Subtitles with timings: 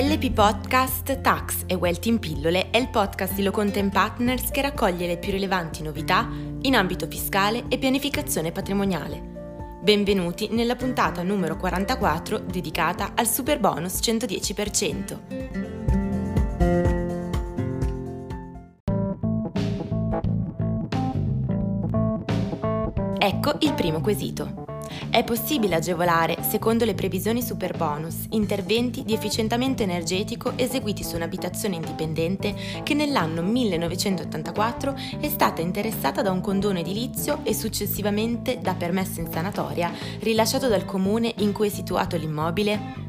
[0.00, 5.08] LP Podcast Tax e Wealth in pillole è il podcast di Locontent Partners che raccoglie
[5.08, 9.80] le più rilevanti novità in ambito fiscale e pianificazione patrimoniale.
[9.82, 15.18] Benvenuti nella puntata numero 44 dedicata al super bonus 110%.
[23.18, 24.67] Ecco il primo quesito.
[25.10, 31.76] È possibile agevolare, secondo le previsioni super bonus, interventi di efficientamento energetico eseguiti su un'abitazione
[31.76, 39.20] indipendente che nell'anno 1984 è stata interessata da un condono edilizio e successivamente da permesso
[39.20, 39.90] in sanatoria
[40.20, 43.06] rilasciato dal comune in cui è situato l'immobile?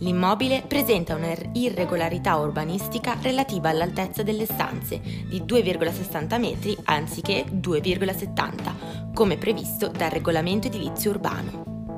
[0.00, 9.36] L'immobile presenta una irregolarità urbanistica relativa all'altezza delle stanze di 2,60 metri anziché 2,70, come
[9.36, 11.96] previsto dal regolamento edilizio urbano.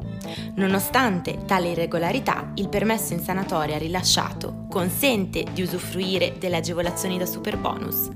[0.54, 8.08] Nonostante tale irregolarità, il permesso in sanatoria rilasciato consente di usufruire delle agevolazioni da superbonus.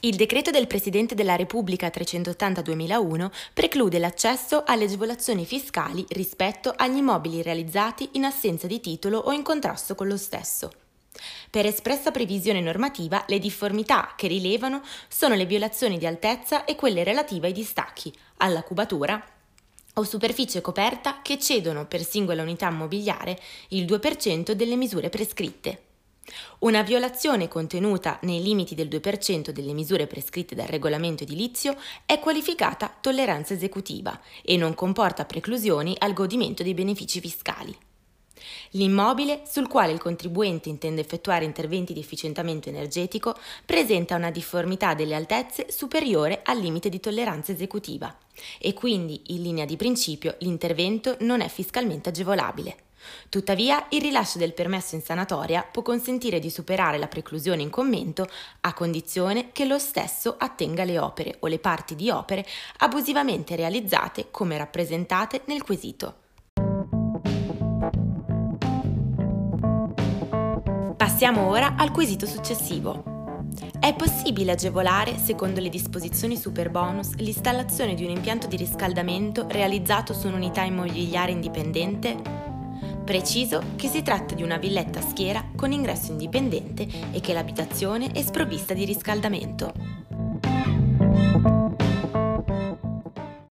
[0.00, 7.42] Il decreto del Presidente della Repubblica 380-2001 preclude l'accesso alle agevolazioni fiscali rispetto agli immobili
[7.42, 10.81] realizzati in assenza di titolo o in contrasto con lo stesso.
[11.50, 17.04] Per espressa previsione normativa, le difformità che rilevano sono le violazioni di altezza e quelle
[17.04, 19.22] relative ai distacchi, alla cubatura
[19.94, 25.82] o superficie coperta che cedono per singola unità immobiliare il 2% delle misure prescritte.
[26.60, 32.96] Una violazione contenuta nei limiti del 2% delle misure prescritte dal regolamento edilizio è qualificata
[33.00, 37.76] tolleranza esecutiva e non comporta preclusioni al godimento dei benefici fiscali.
[38.70, 45.14] L'immobile sul quale il contribuente intende effettuare interventi di efficientamento energetico presenta una difformità delle
[45.14, 48.16] altezze superiore al limite di tolleranza esecutiva
[48.58, 52.76] e quindi, in linea di principio, l'intervento non è fiscalmente agevolabile.
[53.28, 58.28] Tuttavia, il rilascio del permesso in sanatoria può consentire di superare la preclusione in commento
[58.60, 62.46] a condizione che lo stesso attenga le opere o le parti di opere
[62.78, 66.20] abusivamente realizzate come rappresentate nel quesito.
[71.22, 73.44] Passiamo ora al quesito successivo.
[73.78, 80.26] È possibile agevolare, secondo le disposizioni superbonus, l'installazione di un impianto di riscaldamento realizzato su
[80.26, 82.20] un'unità immobiliare indipendente?
[83.04, 88.10] Preciso che si tratta di una villetta a schiera con ingresso indipendente e che l'abitazione
[88.10, 90.01] è sprovvista di riscaldamento.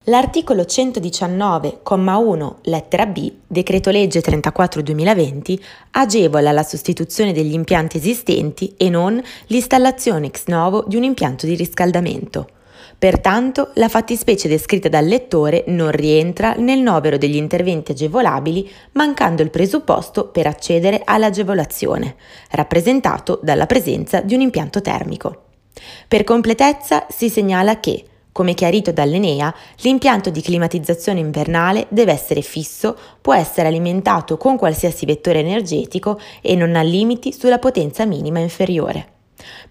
[0.08, 5.60] L'articolo 119,1 lettera B, decreto legge 34-2020,
[5.90, 11.54] agevola la sostituzione degli impianti esistenti e non l'installazione ex novo di un impianto di
[11.54, 12.48] riscaldamento.
[12.96, 19.50] Pertanto, la fattispecie descritta dal lettore non rientra nel novero degli interventi agevolabili, mancando il
[19.50, 22.16] presupposto per accedere all'agevolazione,
[22.52, 25.42] rappresentato dalla presenza di un impianto termico.
[26.08, 28.04] Per completezza si segnala che,
[28.38, 35.06] come chiarito dall'Enea, l'impianto di climatizzazione invernale deve essere fisso, può essere alimentato con qualsiasi
[35.06, 39.08] vettore energetico e non ha limiti sulla potenza minima inferiore.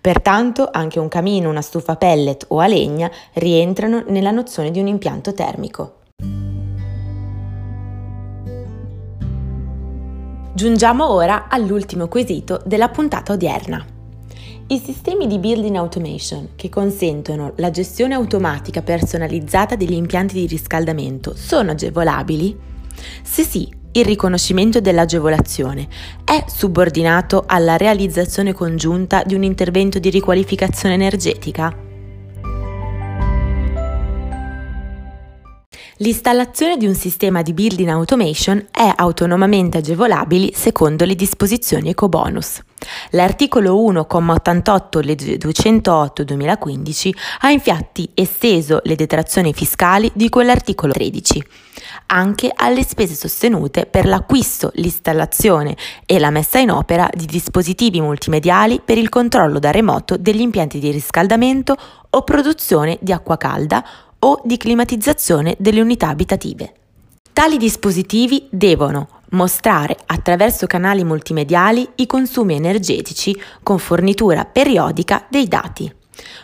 [0.01, 4.87] Pertanto anche un camino, una stufa pellet o a legna rientrano nella nozione di un
[4.87, 5.99] impianto termico.
[10.53, 13.96] Giungiamo ora all'ultimo quesito della puntata odierna.
[14.69, 21.33] I sistemi di building automation che consentono la gestione automatica personalizzata degli impianti di riscaldamento
[21.37, 22.53] sono agevolabili?
[23.23, 25.87] Se sì, il riconoscimento dell'agevolazione
[26.21, 31.86] è subordinato alla realizzazione congiunta di un intervento di riqualificazione energetica?
[35.99, 42.61] L'installazione di un sistema di building automation è autonomamente agevolabile secondo le disposizioni ecobonus.
[43.11, 51.43] L'articolo 1,88 legge 208-2015 ha infatti esteso le detrazioni fiscali di quell'articolo 13
[52.07, 55.75] anche alle spese sostenute per l'acquisto, l'installazione
[56.05, 60.79] e la messa in opera di dispositivi multimediali per il controllo da remoto degli impianti
[60.79, 61.75] di riscaldamento
[62.09, 63.85] o produzione di acqua calda
[64.19, 66.73] o di climatizzazione delle unità abitative.
[67.33, 75.93] Tali dispositivi devono mostrare attraverso canali multimediali i consumi energetici con fornitura periodica dei dati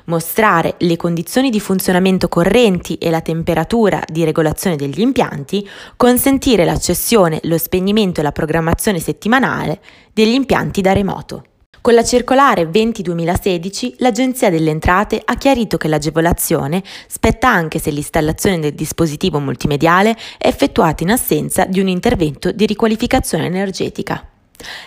[0.05, 7.39] mostrare le condizioni di funzionamento correnti e la temperatura di regolazione degli impianti, consentire l'accessione,
[7.43, 9.81] lo spegnimento e la programmazione settimanale
[10.11, 11.43] degli impianti da remoto.
[11.83, 18.59] Con la circolare 20-2016 l'Agenzia delle Entrate ha chiarito che l'agevolazione spetta anche se l'installazione
[18.59, 24.25] del dispositivo multimediale è effettuata in assenza di un intervento di riqualificazione energetica.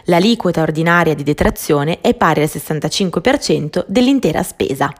[0.05, 4.91] L'aliquota ordinaria di detrazione è pari al 65% dell'intera spesa.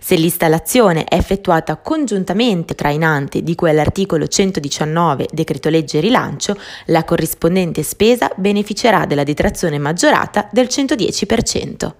[0.00, 6.56] Se l'installazione è effettuata congiuntamente trainante di cui all'articolo 119 decreto legge rilancio,
[6.86, 11.92] la corrispondente spesa beneficerà della detrazione maggiorata del 110%.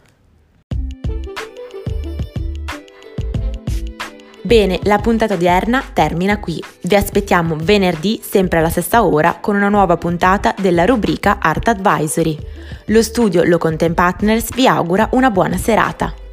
[4.49, 6.59] Bene, la puntata odierna termina qui.
[6.81, 12.39] Vi aspettiamo venerdì, sempre alla stessa ora, con una nuova puntata della rubrica Art Advisory.
[12.87, 16.28] Lo studio Lo Content Partners vi augura una buona serata.